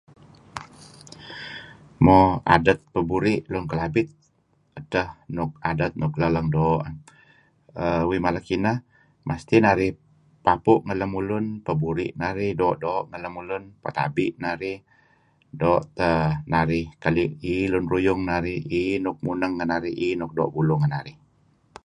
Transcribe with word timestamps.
Mo 2.05 2.19
adet 2.55 2.79
peburi' 2.93 3.43
Lun 3.51 3.65
Kelabit 3.71 4.07
edteh 4.79 5.07
adet 5.71 5.93
nuk 5.99 6.13
leng-leng 6.19 6.49
doo'. 6.55 6.83
Uih 8.09 8.21
mala 8.25 8.39
kineh 8.47 8.77
mesti 9.27 9.55
narih 9.65 9.91
papu' 10.45 10.83
ngen 10.85 10.97
lemulun 11.01 11.45
peburi' 11.65 12.15
narih 12.21 12.51
doo'-doo' 12.59 13.05
ngen 13.09 13.21
lemulun, 13.25 13.63
petabi' 13.83 14.35
narih, 14.43 14.77
doo' 15.59 15.83
teh 15.97 16.25
narih 16.53 16.85
keli' 17.01 17.33
iih 17.51 17.65
lun 17.71 17.85
ruyung 17.91 18.21
narih, 18.29 18.59
iih 18.77 18.95
nuk 19.03 19.17
muneng 19.25 19.53
ngen 19.55 19.69
narih, 19.73 19.95
iih 20.03 20.15
n 20.17 20.21
uk 20.25 20.31
doo' 20.37 20.51
buluh 20.55 20.77
ngen 20.79 20.91
narih. 20.95 21.17